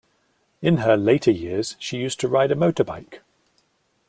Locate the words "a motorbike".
2.51-3.19